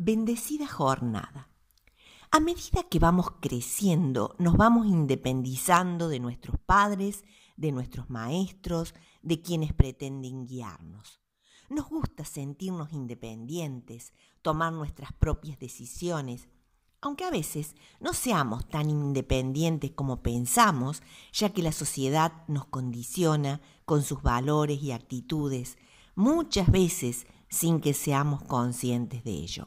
Bendecida 0.00 0.68
jornada. 0.68 1.48
A 2.30 2.38
medida 2.38 2.84
que 2.84 3.00
vamos 3.00 3.32
creciendo, 3.40 4.36
nos 4.38 4.56
vamos 4.56 4.86
independizando 4.86 6.08
de 6.08 6.20
nuestros 6.20 6.56
padres, 6.56 7.24
de 7.56 7.72
nuestros 7.72 8.08
maestros, 8.08 8.94
de 9.22 9.42
quienes 9.42 9.72
pretenden 9.72 10.46
guiarnos. 10.46 11.20
Nos 11.68 11.88
gusta 11.88 12.24
sentirnos 12.24 12.92
independientes, 12.92 14.12
tomar 14.40 14.72
nuestras 14.72 15.12
propias 15.14 15.58
decisiones, 15.58 16.48
aunque 17.00 17.24
a 17.24 17.30
veces 17.32 17.74
no 17.98 18.12
seamos 18.12 18.68
tan 18.68 18.90
independientes 18.90 19.90
como 19.90 20.22
pensamos, 20.22 21.02
ya 21.32 21.52
que 21.52 21.64
la 21.64 21.72
sociedad 21.72 22.44
nos 22.46 22.66
condiciona 22.66 23.60
con 23.84 24.04
sus 24.04 24.22
valores 24.22 24.80
y 24.80 24.92
actitudes, 24.92 25.76
muchas 26.14 26.70
veces 26.70 27.26
sin 27.48 27.80
que 27.80 27.94
seamos 27.94 28.44
conscientes 28.44 29.24
de 29.24 29.32
ello. 29.32 29.66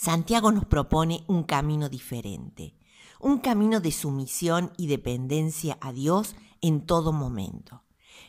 Santiago 0.00 0.52
nos 0.52 0.64
propone 0.64 1.24
un 1.26 1.42
camino 1.42 1.88
diferente, 1.88 2.76
un 3.18 3.38
camino 3.38 3.80
de 3.80 3.90
sumisión 3.90 4.72
y 4.76 4.86
dependencia 4.86 5.76
a 5.80 5.92
Dios 5.92 6.36
en 6.60 6.86
todo 6.86 7.12
momento, 7.12 7.82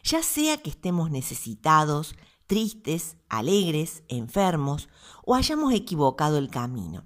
ya 0.03 0.23
sea 0.23 0.57
que 0.57 0.71
estemos 0.71 1.11
necesitados, 1.11 2.15
tristes, 2.47 3.17
alegres, 3.29 4.01
enfermos 4.07 4.89
o 5.23 5.35
hayamos 5.35 5.71
equivocado 5.75 6.39
el 6.39 6.49
camino. 6.49 7.05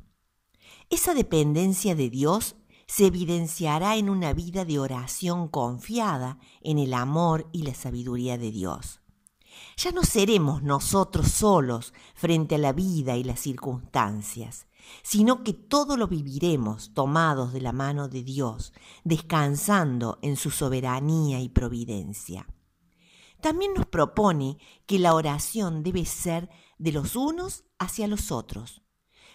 Esa 0.89 1.13
dependencia 1.13 1.93
de 1.93 2.09
Dios 2.09 2.55
se 2.87 3.07
evidenciará 3.07 3.97
en 3.97 4.09
una 4.09 4.31
vida 4.31 4.63
de 4.63 4.79
oración 4.79 5.49
confiada 5.49 6.39
en 6.61 6.79
el 6.79 6.93
amor 6.93 7.49
y 7.51 7.63
la 7.63 7.73
sabiduría 7.73 8.37
de 8.37 8.51
Dios. 8.51 9.02
Ya 9.77 9.91
no 9.91 10.03
seremos 10.03 10.63
nosotros 10.63 11.29
solos 11.29 11.93
frente 12.13 12.55
a 12.55 12.57
la 12.57 12.73
vida 12.73 13.17
y 13.17 13.23
las 13.23 13.39
circunstancias, 13.39 14.67
sino 15.01 15.43
que 15.43 15.53
todo 15.53 15.97
lo 15.97 16.07
viviremos 16.07 16.93
tomados 16.93 17.53
de 17.53 17.61
la 17.61 17.71
mano 17.71 18.07
de 18.07 18.23
Dios, 18.23 18.73
descansando 19.03 20.19
en 20.21 20.35
su 20.35 20.51
soberanía 20.51 21.39
y 21.39 21.49
providencia. 21.49 22.47
También 23.41 23.73
nos 23.73 23.85
propone 23.85 24.57
que 24.85 24.99
la 24.99 25.13
oración 25.15 25.83
debe 25.83 26.05
ser 26.05 26.49
de 26.77 26.91
los 26.91 27.15
unos 27.15 27.65
hacia 27.79 28.07
los 28.07 28.31
otros. 28.31 28.81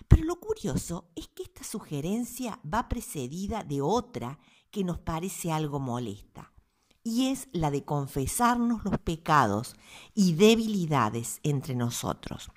Pero 0.06 0.24
lo 0.24 0.40
curioso 0.40 1.10
es 1.14 1.28
que 1.28 1.42
esta 1.42 1.64
sugerencia 1.64 2.60
va 2.62 2.88
precedida 2.88 3.64
de 3.64 3.82
otra 3.82 4.38
que 4.70 4.84
nos 4.84 4.98
parece 4.98 5.52
algo 5.52 5.80
molesta 5.80 6.52
y 7.02 7.28
es 7.28 7.48
la 7.52 7.70
de 7.70 7.84
confesarnos 7.84 8.84
los 8.84 8.98
pecados 8.98 9.74
y 10.14 10.34
debilidades 10.34 11.40
entre 11.42 11.74
nosotros. 11.74 12.50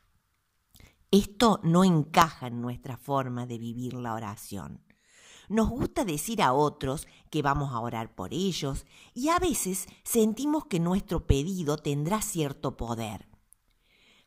Esto 1.11 1.59
no 1.63 1.83
encaja 1.83 2.47
en 2.47 2.61
nuestra 2.61 2.97
forma 2.97 3.45
de 3.45 3.57
vivir 3.57 3.93
la 3.93 4.13
oración. 4.13 4.81
Nos 5.49 5.69
gusta 5.69 6.05
decir 6.05 6.41
a 6.41 6.53
otros 6.53 7.07
que 7.29 7.41
vamos 7.41 7.73
a 7.73 7.79
orar 7.81 8.15
por 8.15 8.33
ellos 8.33 8.85
y 9.13 9.27
a 9.27 9.37
veces 9.37 9.87
sentimos 10.03 10.65
que 10.67 10.79
nuestro 10.79 11.27
pedido 11.27 11.75
tendrá 11.75 12.21
cierto 12.21 12.77
poder. 12.77 13.27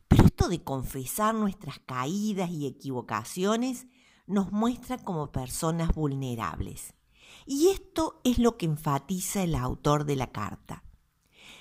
Pero 0.07 0.25
esto 0.25 0.47
de 0.47 0.63
confesar 0.63 1.33
nuestras 1.33 1.79
caídas 1.79 2.51
y 2.51 2.67
equivocaciones 2.67 3.87
nos 4.27 4.51
muestra 4.51 4.97
como 4.99 5.31
personas 5.31 5.95
vulnerables. 5.95 6.93
Y 7.45 7.69
esto 7.69 8.21
es 8.23 8.39
lo 8.39 8.57
que 8.57 8.65
enfatiza 8.65 9.43
el 9.43 9.55
autor 9.55 10.05
de 10.05 10.15
la 10.15 10.31
carta. 10.31 10.83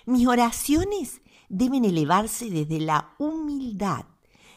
Mis 0.06 0.27
oraciones 0.27 1.23
deben 1.48 1.84
elevarse 1.84 2.51
desde 2.51 2.81
la 2.81 3.15
humildad, 3.19 4.06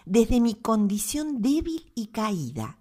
desde 0.06 0.40
mi 0.40 0.56
condición 0.56 1.42
débil 1.42 1.92
y 1.96 2.08
caída. 2.08 2.80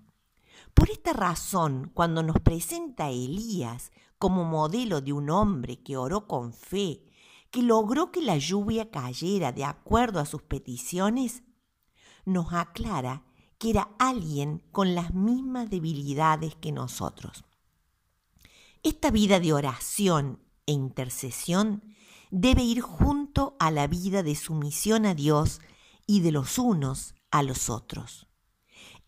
Por 0.75 0.91
esta 0.91 1.13
razón, 1.13 1.91
cuando 1.95 2.23
nos 2.23 2.41
presenta 2.41 3.07
a 3.07 3.11
Elías 3.11 3.93
como 4.19 4.45
modelo 4.45 5.01
de 5.01 5.13
un 5.13 5.31
hombre 5.31 5.83
que 5.83 5.97
oró 5.97 6.27
con 6.27 6.53
fe, 6.53 7.03
que 7.51 7.63
logró 7.63 8.13
que 8.13 8.21
la 8.21 8.37
lluvia 8.39 8.91
cayera 8.91 9.53
de 9.53 9.65
acuerdo 9.65 10.21
a 10.21 10.27
sus 10.27 10.43
peticiones, 10.43 11.43
nos 12.25 12.53
aclara 12.53 13.25
que 13.59 13.71
era 13.71 13.89
alguien 13.99 14.63
con 14.73 14.95
las 14.95 15.15
mismas 15.15 15.71
debilidades 15.71 16.55
que 16.57 16.73
nosotros. 16.73 17.45
Esta 18.87 19.11
vida 19.11 19.41
de 19.41 19.53
oración 19.53 20.39
e 20.65 20.71
intercesión 20.71 21.83
debe 22.31 22.63
ir 22.63 22.83
junto 22.83 23.57
a 23.59 23.73
la 23.73 23.89
vida 23.89 24.23
de 24.23 24.37
sumisión 24.37 25.07
a 25.07 25.15
Dios 25.15 25.61
y 26.07 26.21
de 26.21 26.31
los 26.31 26.57
unos 26.57 27.17
a 27.33 27.43
los 27.43 27.69
otros. 27.69 28.29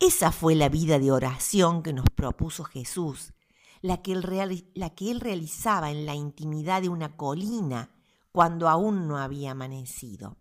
Esa 0.00 0.32
fue 0.32 0.56
la 0.56 0.68
vida 0.68 0.98
de 0.98 1.12
oración 1.12 1.84
que 1.84 1.92
nos 1.92 2.06
propuso 2.12 2.64
Jesús, 2.64 3.34
la 3.80 4.02
que, 4.02 4.14
él 4.14 4.68
la 4.74 4.90
que 4.90 5.12
él 5.12 5.20
realizaba 5.20 5.92
en 5.92 6.06
la 6.06 6.16
intimidad 6.16 6.82
de 6.82 6.88
una 6.88 7.16
colina 7.16 7.94
cuando 8.32 8.68
aún 8.68 9.06
no 9.06 9.16
había 9.16 9.52
amanecido, 9.52 10.38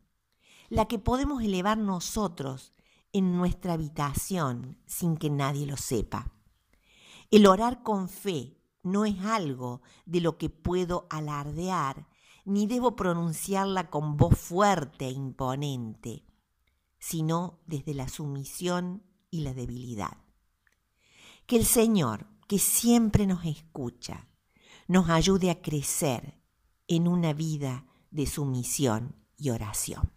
la 0.68 0.88
que 0.88 0.98
podemos 0.98 1.44
elevar 1.44 1.78
nosotros 1.78 2.74
en 3.14 3.38
nuestra 3.38 3.74
habitación 3.74 4.80
sin 4.88 5.16
que 5.16 5.30
nadie 5.30 5.68
lo 5.68 5.78
sepa. 5.78 6.31
El 7.30 7.46
orar 7.46 7.84
con 7.84 8.09
fe 8.09 8.56
no 8.92 9.06
es 9.06 9.20
algo 9.20 9.81
de 10.06 10.22
lo 10.22 10.38
que 10.38 10.50
puedo 10.50 11.08
alardear, 11.09 12.08
ni 12.46 12.66
debo 12.68 12.96
pronunciarla 12.96 13.90
con 13.90 14.18
voz 14.18 14.38
fuerte 14.38 15.06
e 15.08 15.12
imponente, 15.12 16.24
sino 16.98 17.59
desde 17.66 17.94
la 17.94 18.08
sumisión 18.08 19.03
y 19.30 19.42
la 19.42 19.53
debilidad. 19.53 20.18
Que 21.46 21.58
el 21.58 21.66
Señor, 21.66 22.28
que 22.48 22.59
siempre 22.59 23.28
nos 23.28 23.46
escucha, 23.46 24.28
nos 24.88 25.09
ayude 25.09 25.52
a 25.52 25.62
crecer 25.62 26.40
en 26.88 27.08
una 27.08 27.34
vida 27.34 27.86
de 28.12 28.25
sumisión 28.25 29.16
y 29.38 29.50
oración. 29.50 30.12